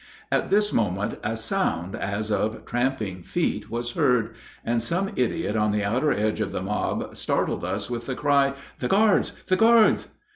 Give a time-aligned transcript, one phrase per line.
[0.31, 4.33] At this moment a sound as of tramping feet was heard,
[4.65, 8.55] and some idiot on the outer edge of the mob startled us with the cry,
[8.79, 10.07] "The guards the guards!"